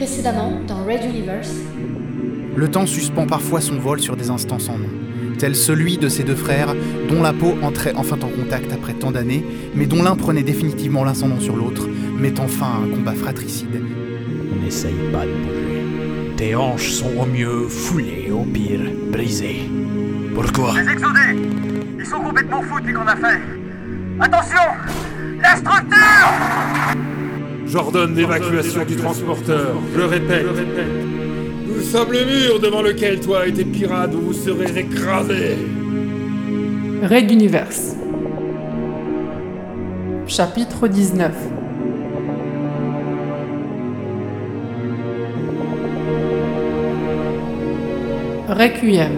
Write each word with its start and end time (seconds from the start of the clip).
Précédemment, 0.00 0.62
dans 0.66 0.82
Red 0.82 1.04
Universe. 1.04 1.52
Le 2.56 2.70
temps 2.70 2.86
suspend 2.86 3.26
parfois 3.26 3.60
son 3.60 3.74
vol 3.74 4.00
sur 4.00 4.16
des 4.16 4.30
instants 4.30 4.58
sans 4.58 4.78
nom, 4.78 4.88
tel 5.38 5.54
celui 5.54 5.98
de 5.98 6.08
ces 6.08 6.24
deux 6.24 6.34
frères 6.34 6.74
dont 7.10 7.20
la 7.20 7.34
peau 7.34 7.54
entrait 7.62 7.92
enfin 7.94 8.16
en 8.22 8.28
contact 8.28 8.72
après 8.72 8.94
tant 8.94 9.10
d'années, 9.10 9.44
mais 9.74 9.84
dont 9.84 10.02
l'un 10.02 10.16
prenait 10.16 10.42
définitivement 10.42 11.04
l'ascendant 11.04 11.38
sur 11.38 11.54
l'autre, 11.54 11.86
mettant 12.16 12.48
fin 12.48 12.64
à 12.64 12.86
un 12.86 12.88
combat 12.88 13.12
fratricide. 13.12 13.82
N'essaye 14.64 14.94
pas 15.12 15.26
de 15.26 15.32
bouger. 15.32 16.34
Tes 16.38 16.54
hanches 16.54 16.92
sont 16.92 17.18
au 17.18 17.26
mieux 17.26 17.68
foulées, 17.68 18.30
au 18.32 18.44
pire 18.44 18.90
brisées. 19.12 19.68
Pourquoi? 20.34 20.80
Les 20.80 20.92
exodés 20.92 21.36
Ils 21.98 22.06
sont 22.06 22.20
complètement 22.20 22.62
fous 22.62 22.80
depuis 22.80 22.94
qu'on 22.94 23.06
a 23.06 23.16
fait 23.16 23.38
Attention 24.18 24.62
La 25.42 25.56
structure 25.56 27.09
J'ordonne 27.70 28.16
l'évacuation 28.16 28.84
du 28.84 28.96
transporteur. 28.96 29.76
Je 29.92 29.98
le 29.98 30.04
répète. 30.06 30.46
Nous 31.66 31.80
sommes 31.82 32.10
le 32.10 32.24
mur 32.24 32.58
devant 32.58 32.82
lequel 32.82 33.20
toi 33.20 33.46
et 33.46 33.52
tes 33.52 33.64
pirates 33.64 34.12
vous 34.12 34.32
serez 34.32 34.76
écrasés. 34.76 35.56
Raid 37.02 37.30
Universe. 37.30 37.94
Chapitre 40.26 40.88
19 40.88 41.32
Requiem. 48.48 49.12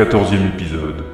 Quatorzième 0.00 0.46
épisode. 0.46 1.04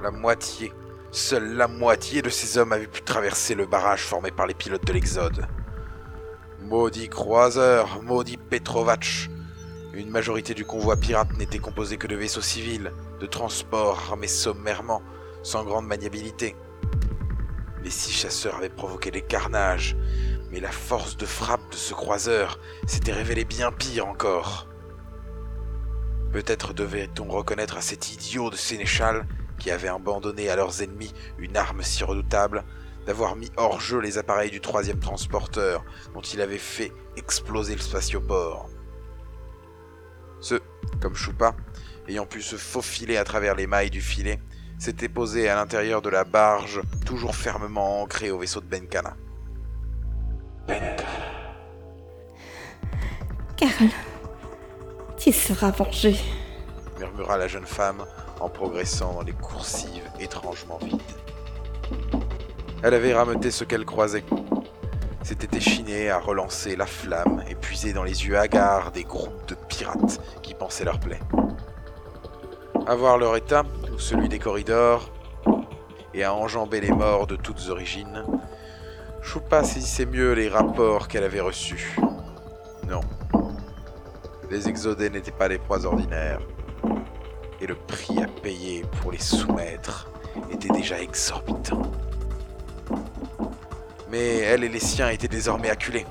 La 0.00 0.12
moitié, 0.12 0.72
seule 1.10 1.56
la 1.56 1.66
moitié 1.66 2.22
de 2.22 2.30
ces 2.30 2.56
hommes 2.56 2.72
avaient 2.72 2.86
pu 2.86 3.02
traverser 3.02 3.56
le 3.56 3.66
barrage 3.66 4.02
formé 4.02 4.30
par 4.30 4.46
les 4.46 4.54
pilotes 4.54 4.86
de 4.86 4.92
l'Exode. 4.92 5.44
Maudit 6.60 7.08
croiseur, 7.08 8.00
maudit 8.04 8.36
Petrovac. 8.36 9.31
Une 9.94 10.08
majorité 10.08 10.54
du 10.54 10.64
convoi 10.64 10.96
pirate 10.96 11.36
n'était 11.36 11.58
composée 11.58 11.98
que 11.98 12.06
de 12.06 12.16
vaisseaux 12.16 12.40
civils, 12.40 12.92
de 13.20 13.26
transports 13.26 14.02
armés 14.08 14.26
sommairement, 14.26 15.02
sans 15.42 15.64
grande 15.64 15.86
maniabilité. 15.86 16.56
Les 17.84 17.90
six 17.90 18.10
chasseurs 18.10 18.56
avaient 18.56 18.70
provoqué 18.70 19.10
des 19.10 19.20
carnages, 19.20 19.94
mais 20.50 20.60
la 20.60 20.70
force 20.70 21.18
de 21.18 21.26
frappe 21.26 21.70
de 21.70 21.76
ce 21.76 21.92
croiseur 21.92 22.58
s'était 22.86 23.12
révélée 23.12 23.44
bien 23.44 23.70
pire 23.70 24.06
encore. 24.06 24.66
Peut-être 26.32 26.72
devait-on 26.72 27.28
reconnaître 27.28 27.76
à 27.76 27.82
cet 27.82 28.14
idiot 28.14 28.48
de 28.48 28.56
sénéchal, 28.56 29.26
qui 29.58 29.70
avait 29.70 29.88
abandonné 29.88 30.48
à 30.48 30.56
leurs 30.56 30.80
ennemis 30.80 31.12
une 31.36 31.58
arme 31.58 31.82
si 31.82 32.02
redoutable, 32.02 32.64
d'avoir 33.04 33.36
mis 33.36 33.50
hors 33.58 33.80
jeu 33.80 34.00
les 34.00 34.16
appareils 34.16 34.50
du 34.50 34.62
troisième 34.62 35.00
transporteur 35.00 35.84
dont 36.14 36.22
il 36.22 36.40
avait 36.40 36.56
fait 36.56 36.92
exploser 37.16 37.74
le 37.74 37.82
spatioport. 37.82 38.70
Ceux, 40.42 40.60
comme 41.00 41.14
Choupa, 41.14 41.54
ayant 42.08 42.26
pu 42.26 42.42
se 42.42 42.56
faufiler 42.56 43.16
à 43.16 43.24
travers 43.24 43.54
les 43.54 43.68
mailles 43.68 43.90
du 43.90 44.00
filet, 44.00 44.40
s'étaient 44.78 45.08
posés 45.08 45.48
à 45.48 45.54
l'intérieur 45.54 46.02
de 46.02 46.10
la 46.10 46.24
barge, 46.24 46.80
toujours 47.06 47.36
fermement 47.36 48.02
ancrée 48.02 48.32
au 48.32 48.38
vaisseau 48.38 48.60
de 48.60 48.66
Benkana. 48.66 49.16
Carl, 53.56 53.88
tu 55.16 55.32
seras 55.32 55.70
vengé. 55.70 56.16
murmura 56.98 57.38
la 57.38 57.46
jeune 57.46 57.66
femme 57.66 58.04
en 58.40 58.48
progressant 58.48 59.14
dans 59.14 59.22
les 59.22 59.32
coursives 59.32 60.10
étrangement 60.18 60.78
vides. 60.78 61.00
Elle 62.82 62.94
avait 62.94 63.14
rameuté 63.14 63.52
ce 63.52 63.62
qu'elle 63.62 63.84
croisait. 63.84 64.24
S'était 65.22 65.56
échinée 65.56 66.10
à 66.10 66.18
relancer 66.18 66.74
la 66.74 66.86
flamme 66.86 67.44
et 67.48 67.54
puiser 67.54 67.92
dans 67.92 68.02
les 68.02 68.26
yeux 68.26 68.36
hagards 68.36 68.90
des 68.90 69.04
groupes 69.04 69.46
de 69.46 69.54
qui 70.42 70.54
pensaient 70.54 70.84
leur 70.84 70.98
plaie. 70.98 71.20
À 72.86 72.94
voir 72.94 73.18
leur 73.18 73.36
état, 73.36 73.62
ou 73.94 73.98
celui 73.98 74.28
des 74.28 74.38
corridors, 74.38 75.10
et 76.14 76.24
à 76.24 76.34
enjamber 76.34 76.80
les 76.80 76.90
morts 76.90 77.26
de 77.26 77.36
toutes 77.36 77.68
origines, 77.68 78.24
Choupa 79.22 79.62
saisissait 79.62 80.06
mieux 80.06 80.32
les 80.32 80.48
rapports 80.48 81.08
qu'elle 81.08 81.24
avait 81.24 81.40
reçus. 81.40 81.96
Non. 82.88 83.00
Les 84.50 84.68
exodés 84.68 85.08
n'étaient 85.10 85.30
pas 85.30 85.48
des 85.48 85.58
proies 85.58 85.84
ordinaires. 85.86 86.40
Et 87.60 87.66
le 87.66 87.76
prix 87.76 88.22
à 88.22 88.26
payer 88.26 88.84
pour 89.00 89.12
les 89.12 89.20
soumettre 89.20 90.10
était 90.50 90.68
déjà 90.68 91.00
exorbitant. 91.00 91.82
Mais 94.10 94.38
elle 94.38 94.64
et 94.64 94.68
les 94.68 94.80
siens 94.80 95.08
étaient 95.08 95.28
désormais 95.28 95.70
acculés. 95.70 96.04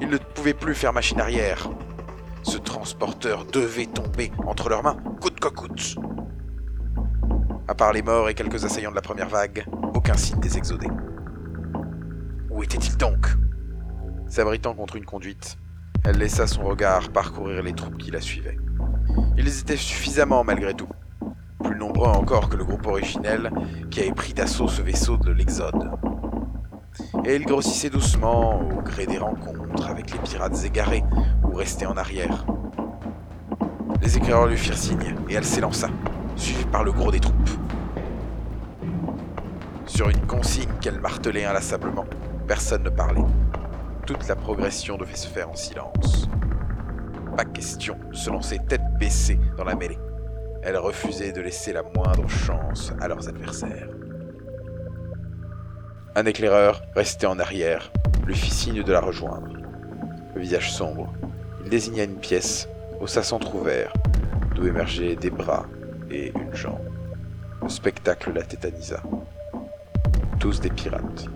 Ils 0.00 0.08
ne 0.08 0.18
pouvaient 0.18 0.52
plus 0.52 0.74
faire 0.74 0.92
machine 0.92 1.20
arrière. 1.20 1.70
Ce 2.44 2.58
transporteur 2.58 3.46
devait 3.46 3.86
tomber 3.86 4.30
entre 4.46 4.68
leurs 4.68 4.82
mains, 4.82 4.98
coûte 5.20 5.40
que 5.40 5.48
coûte. 5.48 5.96
À 7.66 7.74
part 7.74 7.94
les 7.94 8.02
morts 8.02 8.28
et 8.28 8.34
quelques 8.34 8.66
assaillants 8.66 8.90
de 8.90 8.96
la 8.96 9.02
première 9.02 9.30
vague, 9.30 9.66
aucun 9.94 10.14
signe 10.14 10.40
des 10.40 10.58
exodés. 10.58 10.90
Où 12.50 12.62
était-il 12.62 12.98
donc? 12.98 13.28
S'abritant 14.28 14.74
contre 14.74 14.96
une 14.96 15.06
conduite, 15.06 15.56
elle 16.04 16.18
laissa 16.18 16.46
son 16.46 16.64
regard 16.64 17.08
parcourir 17.08 17.62
les 17.62 17.72
troupes 17.72 17.96
qui 17.96 18.10
la 18.10 18.20
suivaient. 18.20 18.58
Ils 19.38 19.60
étaient 19.60 19.78
suffisamment 19.78 20.44
malgré 20.44 20.74
tout, 20.74 20.88
plus 21.62 21.76
nombreux 21.76 22.08
encore 22.08 22.50
que 22.50 22.56
le 22.56 22.64
groupe 22.64 22.86
originel 22.86 23.50
qui 23.90 24.00
avait 24.00 24.12
pris 24.12 24.34
d'assaut 24.34 24.68
ce 24.68 24.82
vaisseau 24.82 25.16
de 25.16 25.32
l'Exode. 25.32 25.90
Et 27.24 27.36
ils 27.36 27.46
grossissaient 27.46 27.90
doucement 27.90 28.60
au 28.60 28.82
gré 28.82 29.06
des 29.06 29.18
rencontres 29.18 29.88
avec 29.88 30.12
les 30.12 30.18
pirates 30.18 30.62
égarés 30.64 31.02
ou 31.54 31.56
restés 31.56 31.86
en 31.86 31.96
arrière. 31.96 32.44
Les 34.02 34.16
éclaireurs 34.16 34.48
lui 34.48 34.56
firent 34.56 34.76
signe 34.76 35.14
et 35.28 35.34
elle 35.34 35.44
s'élança, 35.44 35.88
suivie 36.34 36.64
par 36.64 36.82
le 36.82 36.90
gros 36.90 37.12
des 37.12 37.20
troupes. 37.20 37.50
Sur 39.86 40.08
une 40.08 40.26
consigne 40.26 40.72
qu'elle 40.80 41.00
martelait 41.00 41.44
inlassablement, 41.44 42.06
personne 42.48 42.82
ne 42.82 42.90
parlait. 42.90 43.24
Toute 44.04 44.26
la 44.26 44.34
progression 44.34 44.96
devait 44.96 45.14
se 45.14 45.28
faire 45.28 45.48
en 45.48 45.54
silence. 45.54 46.28
Pas 47.36 47.44
question 47.44 47.96
de 48.10 48.16
se 48.16 48.30
lancer 48.30 48.58
tête 48.68 48.82
baissée 48.98 49.38
dans 49.56 49.64
la 49.64 49.76
mêlée. 49.76 49.98
Elle 50.64 50.76
refusait 50.76 51.32
de 51.32 51.40
laisser 51.40 51.72
la 51.72 51.84
moindre 51.84 52.28
chance 52.28 52.92
à 53.00 53.06
leurs 53.06 53.28
adversaires. 53.28 53.88
Un 56.16 56.26
éclaireur, 56.26 56.82
resté 56.96 57.26
en 57.26 57.38
arrière, 57.38 57.92
lui 58.26 58.34
fit 58.34 58.50
signe 58.50 58.82
de 58.82 58.92
la 58.92 59.00
rejoindre. 59.00 59.52
Le 60.34 60.40
visage 60.40 60.72
sombre, 60.72 61.12
il 61.64 61.70
désigna 61.70 62.04
une 62.04 62.16
pièce, 62.16 62.68
haussa 63.00 63.22
s'entrouvert, 63.22 63.92
d'où 64.54 64.66
émergeaient 64.66 65.16
des 65.16 65.30
bras 65.30 65.66
et 66.10 66.32
une 66.34 66.54
jambe. 66.54 66.78
Le 67.62 67.68
spectacle 67.68 68.32
la 68.32 68.42
tétanisa. 68.42 69.02
Tous 70.38 70.60
des 70.60 70.68
pirates, 70.68 71.26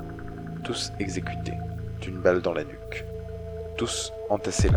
tous 0.63 0.93
exécutés, 1.01 1.55
d'une 2.03 2.19
balle 2.19 2.43
dans 2.43 2.53
la 2.53 2.65
nuque, 2.65 3.07
tous 3.79 4.13
entassés 4.29 4.69
là, 4.69 4.77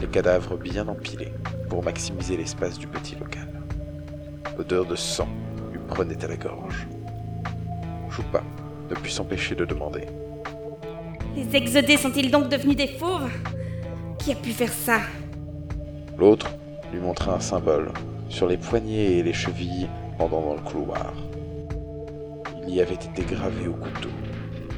les 0.00 0.06
cadavres 0.06 0.56
bien 0.56 0.86
empilés 0.86 1.32
pour 1.68 1.82
maximiser 1.82 2.36
l'espace 2.36 2.78
du 2.78 2.86
petit 2.86 3.16
local. 3.16 3.48
L'odeur 4.56 4.86
de 4.86 4.94
sang 4.94 5.28
lui 5.72 5.80
prenait 5.88 6.24
à 6.24 6.28
la 6.28 6.36
gorge. 6.36 6.86
Choupa 8.08 8.42
ne 8.88 8.94
put 8.94 9.10
s'empêcher 9.10 9.56
de 9.56 9.64
demander. 9.64 10.06
Les 11.34 11.56
exodés 11.56 11.96
sont-ils 11.96 12.30
donc 12.30 12.48
devenus 12.48 12.76
des 12.76 12.88
fauves? 12.88 13.30
Qui 14.20 14.32
a 14.32 14.34
pu 14.34 14.50
faire 14.50 14.72
ça 14.72 15.00
L'autre 16.18 16.46
lui 16.92 17.00
montra 17.00 17.36
un 17.36 17.40
symbole 17.40 17.90
sur 18.28 18.46
les 18.46 18.58
poignets 18.58 19.18
et 19.18 19.22
les 19.22 19.32
chevilles 19.32 19.88
pendant 20.18 20.42
dans 20.42 20.54
le 20.54 20.60
couloir. 20.60 21.14
Il 22.68 22.74
y 22.74 22.82
avait 22.82 22.94
été 22.94 23.22
gravé 23.22 23.66
au 23.66 23.72
couteau 23.72 24.10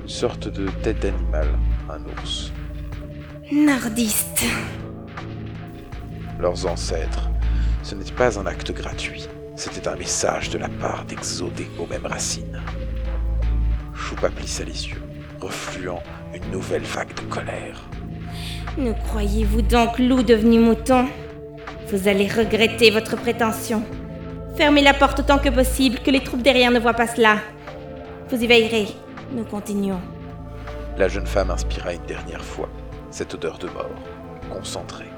une 0.03 0.09
sorte 0.09 0.47
de 0.47 0.69
tête 0.83 1.01
d'animal, 1.01 1.49
un 1.91 2.01
ours. 2.05 2.53
Nordiste. 3.51 4.45
Leurs 6.39 6.67
ancêtres, 6.67 7.29
ce 7.83 7.97
n'était 7.97 8.13
pas 8.13 8.39
un 8.39 8.47
acte 8.47 8.73
gratuit, 8.73 9.29
c'était 9.57 9.89
un 9.89 9.97
message 9.97 10.51
de 10.51 10.59
la 10.59 10.69
part 10.69 11.05
d'exodés 11.05 11.69
aux 11.81 11.87
mêmes 11.87 12.07
racines. 12.07 12.63
Choupa 13.95 14.31
plissa 14.31 14.63
les 14.63 14.89
yeux, 14.89 15.03
refluant 15.41 16.03
une 16.33 16.49
nouvelle 16.53 16.83
vague 16.83 17.15
de 17.15 17.23
colère. 17.23 17.83
Ne 18.79 18.93
croyez-vous 18.93 19.61
donc 19.61 19.99
loup 19.99 20.23
devenu 20.23 20.59
mouton? 20.59 21.07
Vous 21.89 22.09
allez 22.09 22.27
regretter 22.27 22.91
votre 22.91 23.17
prétention. 23.17 23.83
Fermez 24.57 24.81
la 24.81 24.95
porte 24.95 25.21
autant 25.21 25.39
que 25.39 25.51
possible, 25.51 25.99
que 25.99 26.11
les 26.11 26.25
troupes 26.25 26.41
derrière 26.41 26.71
ne 26.71 26.79
voient 26.79 26.95
pas 26.95 27.07
cela. 27.07 27.37
Vous 28.31 28.43
y 28.43 28.47
veillerez. 28.47 28.89
Nous 29.35 29.45
continuons. 29.45 30.01
La 30.97 31.09
jeune 31.09 31.27
femme 31.27 31.51
inspira 31.51 31.93
une 31.93 32.07
dernière 32.07 32.45
fois 32.45 32.71
cette 33.11 33.35
odeur 33.35 33.59
de 33.59 33.67
mort, 33.67 33.91
concentrée, 34.51 35.11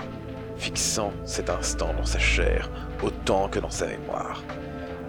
fixant 0.56 1.12
cet 1.25 1.49
instant 1.49 1.95
dans 1.97 2.06
sa 2.06 2.19
chair 2.19 2.69
autant 3.05 3.49
que 3.49 3.61
dans 3.61 3.71
sa 3.71 3.87
mémoire. 3.87 4.43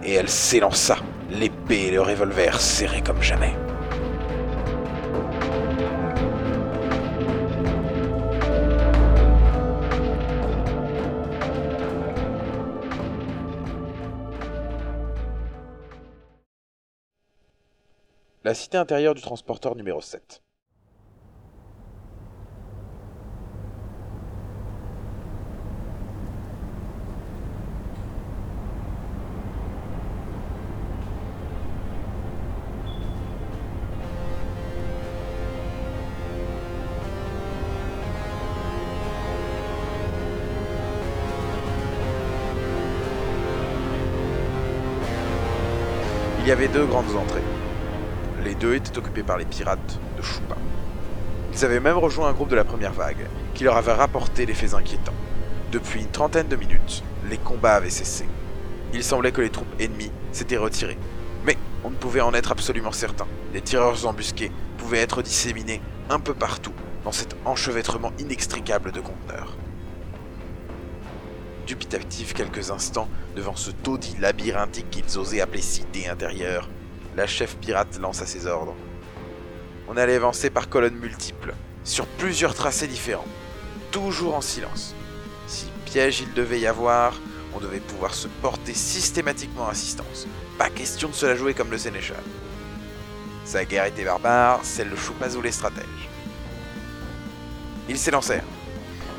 Et 0.04 0.12
elle 0.12 0.28
s'élança, 0.28 0.98
l'épée 1.32 1.86
et 1.86 1.90
le 1.90 2.00
revolver 2.00 2.60
serrés 2.60 3.02
comme 3.02 3.22
jamais. 3.22 3.54
La 18.46 18.54
cité 18.54 18.78
intérieure 18.78 19.16
du 19.16 19.22
transporteur 19.22 19.74
numéro 19.74 20.00
7. 20.00 20.40
Il 46.42 46.46
y 46.46 46.52
avait 46.52 46.68
deux 46.68 46.86
grandes 46.86 47.16
entrées. 47.16 47.42
Deux 48.60 48.74
étaient 48.74 48.96
occupés 48.96 49.22
par 49.22 49.36
les 49.36 49.44
pirates 49.44 49.98
de 50.16 50.22
Choupa. 50.22 50.56
Ils 51.52 51.64
avaient 51.64 51.80
même 51.80 51.98
rejoint 51.98 52.28
un 52.28 52.32
groupe 52.32 52.48
de 52.48 52.56
la 52.56 52.64
première 52.64 52.92
vague, 52.92 53.26
qui 53.54 53.64
leur 53.64 53.76
avait 53.76 53.92
rapporté 53.92 54.46
des 54.46 54.54
faits 54.54 54.72
inquiétants. 54.72 55.12
Depuis 55.72 56.00
une 56.00 56.10
trentaine 56.10 56.48
de 56.48 56.56
minutes, 56.56 57.02
les 57.28 57.36
combats 57.36 57.74
avaient 57.74 57.90
cessé. 57.90 58.24
Il 58.94 59.04
semblait 59.04 59.32
que 59.32 59.42
les 59.42 59.50
troupes 59.50 59.68
ennemies 59.78 60.12
s'étaient 60.32 60.56
retirées. 60.56 60.96
Mais 61.44 61.58
on 61.84 61.90
ne 61.90 61.96
pouvait 61.96 62.22
en 62.22 62.32
être 62.32 62.52
absolument 62.52 62.92
certain. 62.92 63.26
Les 63.52 63.60
tireurs 63.60 64.06
embusqués 64.06 64.50
pouvaient 64.78 65.00
être 65.00 65.20
disséminés 65.20 65.82
un 66.08 66.18
peu 66.18 66.32
partout 66.32 66.72
dans 67.04 67.12
cet 67.12 67.36
enchevêtrement 67.44 68.12
inextricable 68.18 68.90
de 68.90 69.00
conteneurs. 69.00 69.54
Dubitatif 71.66 72.32
quelques 72.32 72.70
instants 72.70 73.08
devant 73.34 73.56
ce 73.56 73.70
taudis 73.70 74.16
labyrinthique 74.18 74.88
qu'ils 74.90 75.18
osaient 75.18 75.40
appeler 75.40 75.62
cité 75.62 76.08
intérieure, 76.08 76.68
la 77.16 77.26
chef 77.26 77.56
pirate 77.56 77.98
lança 77.98 78.26
ses 78.26 78.46
ordres. 78.46 78.74
On 79.88 79.96
allait 79.96 80.16
avancer 80.16 80.50
par 80.50 80.68
colonnes 80.68 80.98
multiples, 80.98 81.54
sur 81.82 82.06
plusieurs 82.06 82.54
tracés 82.54 82.86
différents, 82.86 83.26
toujours 83.90 84.34
en 84.34 84.40
silence. 84.42 84.94
Si 85.46 85.66
piège 85.86 86.20
il 86.20 86.34
devait 86.34 86.60
y 86.60 86.66
avoir, 86.66 87.14
on 87.54 87.60
devait 87.60 87.80
pouvoir 87.80 88.12
se 88.12 88.28
porter 88.28 88.74
systématiquement 88.74 89.68
assistance. 89.68 90.26
Pas 90.58 90.68
question 90.68 91.08
de 91.08 91.14
se 91.14 91.24
la 91.24 91.36
jouer 91.36 91.54
comme 91.54 91.70
le 91.70 91.78
sénéchal. 91.78 92.22
Sa 93.44 93.64
guerre 93.64 93.86
était 93.86 94.04
barbare, 94.04 94.60
celle 94.62 94.90
de 94.90 94.96
Choupazou 94.96 95.40
les 95.40 95.52
stratèges. 95.52 96.10
Ils 97.88 97.98
s'élancèrent. 97.98 98.44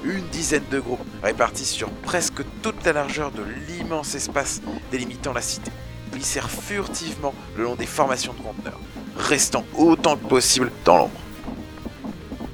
Une 0.03 0.27
dizaine 0.27 0.65
de 0.69 0.79
groupes 0.79 0.99
répartis 1.23 1.65
sur 1.65 1.89
presque 1.89 2.43
toute 2.61 2.85
la 2.85 2.93
largeur 2.93 3.31
de 3.31 3.43
l'immense 3.67 4.13
espace 4.13 4.61
délimitant 4.91 5.33
la 5.33 5.41
cité 5.41 5.71
glissèrent 6.11 6.49
furtivement 6.49 7.33
le 7.55 7.63
long 7.63 7.75
des 7.75 7.85
formations 7.85 8.33
de 8.33 8.41
conteneurs, 8.41 8.79
restant 9.17 9.65
autant 9.75 10.17
que 10.17 10.27
possible 10.27 10.71
dans 10.85 10.97
l'ombre. 10.97 11.19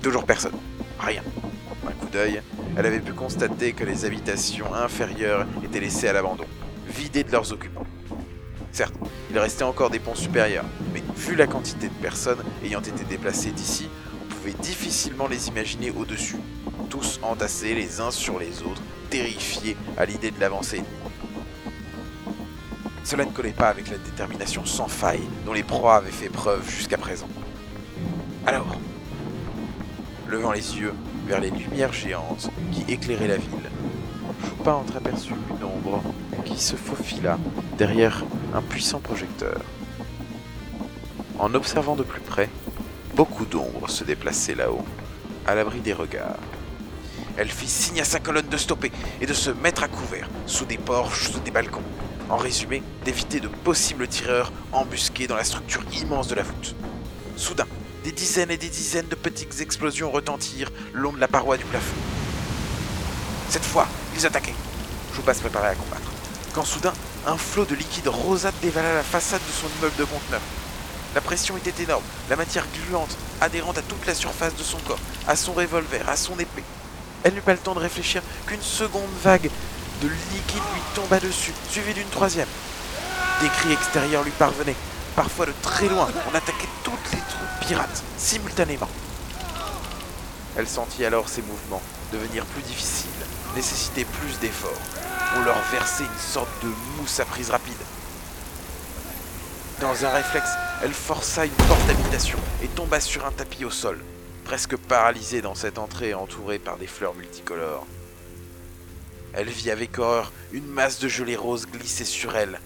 Toujours 0.02 0.26
personne. 0.26 0.54
Rien. 1.00 1.24
Un 1.88 1.92
coup 1.92 2.08
d'œil, 2.12 2.42
elle 2.78 2.86
avait 2.86 3.00
pu 3.00 3.14
constater 3.14 3.74
que 3.74 3.84
les 3.84 4.06
habitations 4.06 4.74
inférieures 4.74 5.46
étaient 5.64 5.80
laissées 5.80 6.08
à 6.08 6.14
l'abandon, 6.14 6.46
vidées 6.88 7.24
de 7.24 7.32
leurs 7.32 7.52
occupants. 7.52 7.86
Certes, 8.72 8.96
il 9.30 9.38
restait 9.38 9.64
encore 9.64 9.90
des 9.90 10.00
ponts 10.00 10.16
supérieurs, 10.16 10.66
mais 10.94 11.04
vu 11.16 11.36
la 11.36 11.46
quantité 11.46 11.88
de 11.88 11.94
personnes 11.94 12.44
ayant 12.64 12.82
été 12.82 13.04
déplacées 13.04 13.52
d'ici, 13.52 13.88
on 14.24 14.34
pouvait 14.34 14.56
difficilement 14.62 15.28
les 15.28 15.48
imaginer 15.48 15.92
au-dessus, 15.92 16.38
tous 16.90 17.20
entassés 17.22 17.76
les 17.76 18.02
uns 18.02 18.12
sur 18.12 18.40
les 18.40 18.62
autres, 18.64 18.82
terrifiés 19.10 19.78
à 19.98 20.06
l'idée 20.06 20.32
de 20.32 20.40
l'avancée. 20.40 20.82
Cela 23.04 23.26
ne 23.26 23.32
collait 23.32 23.52
pas 23.52 23.68
avec 23.68 23.90
la 23.90 23.98
détermination 23.98 24.66
sans 24.66 24.88
faille 24.88 25.24
dont 25.46 25.54
les 25.54 25.64
proies 25.64 25.96
avaient 25.96 26.12
fait 26.12 26.30
preuve 26.30 26.70
jusqu'à 26.70 26.98
présent. 26.98 27.28
Alors, 28.46 28.78
levant 30.28 30.52
les 30.52 30.78
yeux 30.78 30.94
vers 31.28 31.42
les 31.42 31.52
lumières 31.52 31.94
géantes 31.94 32.50
qui 32.72 32.92
éclairaient 32.92 33.28
la 33.28 33.38
ville, 33.38 33.70
Chopin 34.44 34.74
entreaperçut 34.74 35.34
une 35.50 35.64
ombre 35.66 36.02
qui 36.46 36.60
se 36.60 36.76
faufila 36.76 37.38
derrière 37.78 38.24
un 38.54 38.62
puissant 38.62 39.00
projecteur. 39.00 39.62
En 41.40 41.54
observant 41.56 41.96
de 41.96 42.04
plus 42.04 42.22
près, 42.22 42.50
beaucoup 43.16 43.46
d'ombres 43.46 43.90
se 43.90 44.04
déplaçaient 44.04 44.56
là-haut, 44.56 44.86
à 45.46 45.56
l'abri 45.56 45.82
des 45.82 45.94
regards. 45.94 46.40
Elle 47.36 47.50
fit 47.50 47.68
signe 47.68 48.00
à 48.00 48.06
sa 48.06 48.20
colonne 48.20 48.48
de 48.48 48.58
stopper 48.58 48.92
et 49.20 49.26
de 49.26 49.34
se 49.34 49.50
mettre 49.50 49.84
à 49.84 49.88
couvert, 49.88 50.30
sous 50.46 50.66
des 50.66 50.78
porches, 50.78 51.32
sous 51.32 51.40
des 51.40 51.52
balcons. 51.52 51.82
En 52.30 52.38
résumé, 52.38 52.82
d'éviter 53.04 53.40
de 53.40 53.48
possibles 53.48 54.08
tireurs 54.08 54.52
embusqués 54.72 55.28
dans 55.28 55.36
la 55.36 55.44
structure 55.44 55.84
immense 55.94 56.28
de 56.28 56.36
la 56.36 56.44
voûte. 56.44 56.76
Soudain, 57.36 57.68
des 58.04 58.12
dizaines 58.12 58.52
et 58.52 58.58
des 58.58 58.70
dizaines 58.70 59.08
de 59.08 59.16
petites 59.16 59.60
explosions 59.62 60.12
retentirent 60.12 60.72
le 60.94 61.02
long 61.02 61.14
de 61.14 61.20
la 61.20 61.28
paroi 61.28 61.58
du 61.58 61.66
plafond. 61.66 61.96
Cette 63.50 63.66
fois, 63.66 63.88
ils 64.16 64.26
attaquaient. 64.26 64.56
Choupa 65.16 65.34
se 65.34 65.42
préparait 65.42 65.70
à 65.70 65.76
combattre. 65.76 66.12
Quand 66.54 66.66
soudain, 66.66 66.94
un 67.28 67.38
flot 67.38 67.66
de 67.66 67.76
liquide 67.76 68.08
rosâtre 68.08 68.58
dévala 68.62 68.94
la 68.94 69.04
façade 69.04 69.42
de 69.46 69.52
son 69.52 69.68
immeuble 69.78 69.96
de 69.98 70.06
conteneur. 70.06 70.42
La 71.16 71.22
pression 71.22 71.58
était 71.58 71.84
énorme, 71.84 72.04
la 72.30 72.36
matière 72.36 72.66
gluante, 72.74 73.16
adhérente 73.42 73.78
à 73.78 73.84
toute 73.84 74.06
la 74.08 74.16
surface 74.16 74.56
de 74.56 74.64
son 74.64 74.80
corps, 74.80 75.00
à 75.28 75.36
son 75.36 75.54
revolver, 75.54 76.08
à 76.10 76.16
son 76.16 76.34
épée. 76.40 76.64
Elle 77.24 77.36
n'eut 77.36 77.42
pas 77.42 77.54
le 77.54 77.60
temps 77.60 77.76
de 77.76 77.80
réfléchir 77.80 78.22
qu'une 78.48 78.62
seconde 78.62 79.10
vague 79.24 79.50
de 80.04 80.10
liquide 80.10 80.64
lui 80.74 80.82
tomba 80.94 81.20
dessus, 81.20 81.54
suivie 81.70 81.94
d'une 81.94 82.10
troisième. 82.10 82.48
Des 83.42 83.48
cris 83.48 83.72
extérieurs 83.72 84.24
lui 84.24 84.32
parvenaient, 84.32 84.76
parfois 85.16 85.46
de 85.46 85.54
très 85.62 85.88
loin. 85.88 86.10
On 86.30 86.36
attaquait 86.36 86.68
toutes 86.84 87.12
les 87.14 87.20
troupes 87.20 87.68
pirates, 87.68 88.04
simultanément. 88.18 88.90
Elle 90.58 90.68
sentit 90.68 91.06
alors 91.06 91.30
ses 91.30 91.42
mouvements 91.42 91.82
devenir 92.12 92.46
plus 92.46 92.62
difficiles, 92.64 93.10
nécessiter 93.56 94.06
plus 94.06 94.38
d'efforts. 94.40 94.72
On 95.38 95.42
leur 95.42 95.58
versait 95.72 96.04
une 96.04 96.20
sorte 96.20 96.52
de 96.64 96.70
mousse 96.98 97.20
à 97.22 97.26
prise 97.26 97.50
rapide. 97.50 97.74
Dans 99.80 100.06
un 100.06 100.10
réflexe, 100.10 100.52
elle 100.84 100.94
força 100.94 101.46
une 101.46 101.52
porte 101.52 101.86
d'habitation 101.88 102.38
et 102.62 102.68
tomba 102.68 103.00
sur 103.00 103.26
un 103.26 103.32
tapis 103.32 103.66
au 103.66 103.72
sol, 103.72 104.00
presque 104.44 104.76
paralysée 104.76 105.42
dans 105.42 105.56
cette 105.56 105.80
entrée 105.80 106.14
entourée 106.14 106.60
par 106.60 106.78
des 106.78 106.88
fleurs 106.88 107.16
multicolores. 107.16 107.88
Elle 109.34 109.50
vit 109.50 109.72
avec 109.72 109.98
horreur 109.98 110.32
une 110.52 110.68
masse 110.68 111.00
de 111.00 111.08
gelée 111.08 111.36
rose 111.36 111.66
glisser 111.66 112.06
sur 112.06 112.36
elle, 112.36 112.60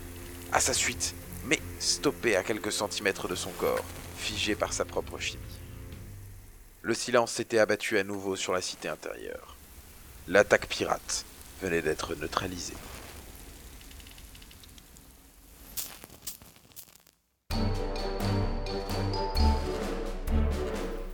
à 0.52 0.60
sa 0.60 0.74
suite, 0.74 1.16
mais 1.46 1.60
stoppée 1.80 2.36
à 2.36 2.44
quelques 2.44 2.74
centimètres 2.74 3.30
de 3.30 3.36
son 3.36 3.52
corps, 3.52 3.86
figée 4.18 4.56
par 4.56 4.74
sa 4.74 4.84
propre 4.84 5.18
chimie. 5.18 5.42
Le 6.82 6.94
silence 6.94 7.32
s'était 7.32 7.60
abattu 7.60 7.98
à 7.98 8.04
nouveau 8.04 8.36
sur 8.36 8.52
la 8.52 8.62
cité 8.62 8.90
intérieure. 8.90 9.56
L'attaque 10.28 10.68
pirate 10.68 11.26
venait 11.62 11.82
d'être 11.82 12.16
neutralisée. 12.16 12.74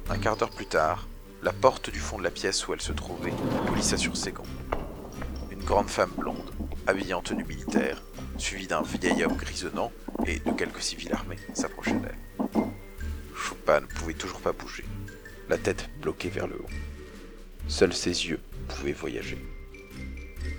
Un 0.10 0.18
quart 0.20 0.36
d'heure 0.36 0.50
plus 0.50 0.66
tard, 0.66 1.08
la 1.44 1.54
porte 1.54 1.90
du 1.90 2.00
fond 2.00 2.18
de 2.18 2.24
la 2.24 2.32
pièce 2.32 2.68
où 2.68 2.74
elle 2.74 2.82
se 2.82 2.92
trouvait 2.92 3.34
glissa 3.72 3.98
sur 3.98 4.18
ses 4.18 4.32
gonds. 4.32 4.44
Une 5.64 5.70
grande 5.70 5.90
femme 5.90 6.12
blonde, 6.18 6.52
habillée 6.88 7.14
en 7.14 7.22
tenue 7.22 7.46
militaire, 7.46 8.04
suivie 8.38 8.68
d'un 8.68 8.82
vieil 8.82 9.24
homme 9.24 9.38
grisonnant, 9.38 9.94
et 10.28 10.40
de 10.40 10.52
quelques 10.52 10.82
civils 10.82 11.14
armés 11.14 11.40
s'approchaient 11.54 11.94
d'elle. 11.94 12.18
Choupa 13.34 13.80
ne 13.80 13.86
pouvait 13.86 14.14
toujours 14.14 14.42
pas 14.42 14.52
bouger, 14.52 14.84
la 15.48 15.58
tête 15.58 15.90
bloquée 16.02 16.28
vers 16.28 16.48
le 16.48 16.56
haut. 16.56 16.70
Seuls 17.70 17.94
ses 17.94 18.28
yeux 18.28 18.42
pouvaient 18.68 18.92
voyager. 18.92 19.42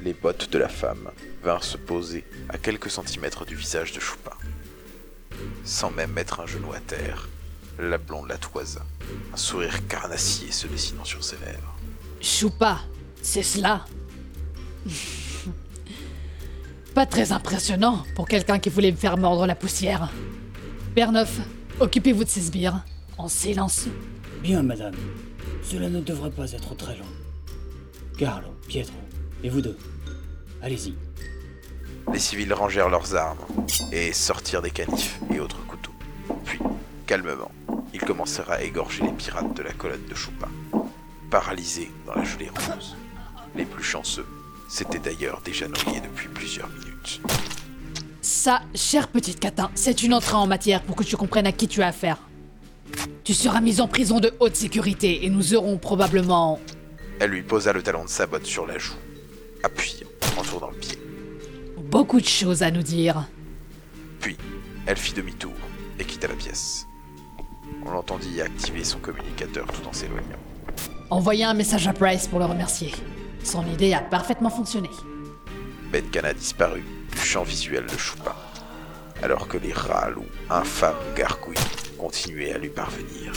Les 0.02 0.14
bottes 0.14 0.50
de 0.50 0.56
la 0.56 0.70
femme 0.70 1.10
vinrent 1.42 1.64
se 1.64 1.76
poser 1.76 2.24
à 2.48 2.56
quelques 2.56 2.90
centimètres 2.90 3.44
du 3.44 3.56
visage 3.56 3.92
de 3.92 4.00
Choupa. 4.00 4.38
Sans 5.66 5.90
même 5.90 6.12
mettre 6.12 6.40
un 6.40 6.46
genou 6.46 6.72
à 6.72 6.80
terre, 6.80 7.28
la 7.78 7.98
blonde 7.98 8.28
la 8.28 8.38
toisa, 8.38 8.80
un 9.34 9.36
sourire 9.36 9.86
carnassier 9.86 10.50
se 10.50 10.66
dessinant 10.66 11.04
sur 11.04 11.22
ses 11.22 11.36
lèvres. 11.44 11.76
Choupa, 12.22 12.80
c'est 13.20 13.42
cela? 13.42 13.84
Pas 16.94 17.06
très 17.06 17.32
impressionnant 17.32 18.04
pour 18.14 18.28
quelqu'un 18.28 18.58
qui 18.58 18.68
voulait 18.68 18.92
me 18.92 18.96
faire 18.96 19.16
mordre 19.16 19.46
la 19.46 19.54
poussière. 19.54 20.10
Père 20.94 21.10
Neuf, 21.12 21.40
occupez-vous 21.80 22.24
de 22.24 22.28
ces 22.28 22.42
sbires, 22.42 22.84
en 23.18 23.28
silence. 23.28 23.86
Bien, 24.42 24.62
madame. 24.62 24.94
Cela 25.62 25.88
ne 25.88 26.00
devrait 26.00 26.30
pas 26.30 26.52
être 26.52 26.76
très 26.76 26.96
long. 26.96 27.04
Carlo, 28.16 28.48
Pietro, 28.68 28.94
et 29.42 29.48
vous 29.48 29.60
deux. 29.60 29.76
Allez-y. 30.62 30.94
Les 32.12 32.18
civils 32.18 32.52
rangèrent 32.52 32.90
leurs 32.90 33.16
armes 33.16 33.44
et 33.90 34.12
sortirent 34.12 34.62
des 34.62 34.70
canifs 34.70 35.18
et 35.34 35.40
autres 35.40 35.66
couteaux. 35.66 35.94
Puis, 36.44 36.60
calmement, 37.06 37.50
ils 37.92 38.00
commencèrent 38.00 38.50
à 38.50 38.62
égorger 38.62 39.02
les 39.02 39.12
pirates 39.12 39.56
de 39.56 39.62
la 39.62 39.72
colonne 39.72 40.06
de 40.08 40.14
Choupa, 40.14 40.48
paralysés 41.30 41.90
dans 42.06 42.14
la 42.14 42.24
gelée 42.24 42.50
rose. 42.50 42.94
Les 43.56 43.64
plus 43.64 43.82
chanceux 43.82 44.26
s'étaient 44.74 44.98
d'ailleurs 44.98 45.40
déjà 45.44 45.68
noyés 45.68 46.00
depuis 46.00 46.26
plusieurs 46.26 46.68
minutes. 46.68 47.20
Ça, 48.20 48.60
chère 48.74 49.06
petite 49.06 49.38
catin, 49.38 49.70
c'est 49.76 50.02
une 50.02 50.12
entrée 50.12 50.34
en 50.34 50.48
matière 50.48 50.82
pour 50.82 50.96
que 50.96 51.04
tu 51.04 51.16
comprennes 51.16 51.46
à 51.46 51.52
qui 51.52 51.68
tu 51.68 51.80
as 51.80 51.88
affaire. 51.88 52.18
Tu 53.22 53.34
seras 53.34 53.60
mise 53.60 53.80
en 53.80 53.86
prison 53.86 54.18
de 54.18 54.34
haute 54.40 54.56
sécurité 54.56 55.24
et 55.24 55.30
nous 55.30 55.54
aurons 55.54 55.78
probablement... 55.78 56.58
Elle 57.20 57.30
lui 57.30 57.42
posa 57.42 57.72
le 57.72 57.84
talon 57.84 58.04
de 58.04 58.08
sa 58.08 58.26
botte 58.26 58.46
sur 58.46 58.66
la 58.66 58.76
joue, 58.78 58.96
appuyant 59.62 60.08
en 60.36 60.42
tournant 60.42 60.70
le 60.70 60.78
pied. 60.78 60.98
beaucoup 61.76 62.20
de 62.20 62.26
choses 62.26 62.64
à 62.64 62.72
nous 62.72 62.82
dire. 62.82 63.28
Puis, 64.18 64.36
elle 64.86 64.96
fit 64.96 65.14
demi-tour 65.14 65.54
et 66.00 66.04
quitta 66.04 66.26
la 66.26 66.34
pièce. 66.34 66.86
On 67.86 67.92
l'entendit 67.92 68.40
activer 68.40 68.82
son 68.82 68.98
communicateur 68.98 69.66
tout 69.68 69.86
en 69.86 69.92
s'éloignant. 69.92 70.42
Envoyez 71.10 71.44
un 71.44 71.54
message 71.54 71.86
à 71.86 71.92
Price 71.92 72.26
pour 72.26 72.40
le 72.40 72.46
remercier. 72.46 72.92
Son 73.44 73.66
idée 73.66 73.92
a 73.92 74.00
parfaitement 74.00 74.48
fonctionné. 74.48 74.88
Bedkana 75.92 76.32
disparut 76.32 76.84
du 77.12 77.18
champ 77.18 77.42
visuel 77.42 77.84
de 77.86 77.96
Choupa, 77.96 78.34
alors 79.22 79.46
que 79.46 79.58
les 79.58 79.72
râles 79.72 80.16
ou 80.18 80.24
infâmes 80.50 80.94
gargouilles 81.14 81.54
continuaient 81.98 82.54
à 82.54 82.58
lui 82.58 82.70
parvenir. 82.70 83.32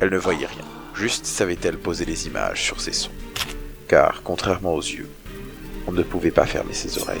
Elle 0.00 0.10
ne 0.10 0.18
voyait 0.18 0.46
rien, 0.46 0.64
juste 0.94 1.26
savait-elle 1.26 1.78
poser 1.78 2.04
les 2.04 2.28
images 2.28 2.62
sur 2.62 2.80
ses 2.80 2.92
sons. 2.92 3.10
Car, 3.88 4.22
contrairement 4.22 4.74
aux 4.74 4.80
yeux, 4.80 5.10
on 5.88 5.92
ne 5.92 6.02
pouvait 6.02 6.30
pas 6.30 6.46
fermer 6.46 6.72
ses 6.72 6.98
oreilles. 6.98 7.20